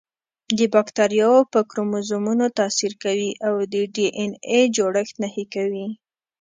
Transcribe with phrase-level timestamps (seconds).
[0.57, 5.87] د باکتریاوو په کروموزومونو تاثیر کوي او د ډي این اې جوړښت نهي کوي.